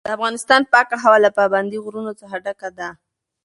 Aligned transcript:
د 0.05 0.07
افغانستان 0.17 0.61
پاکه 0.73 0.95
هوا 1.03 1.17
له 1.25 1.29
پابندي 1.37 1.77
غرونو 1.85 2.11
څخه 2.21 2.35
ډکه 2.45 2.69
ده. 2.77 2.89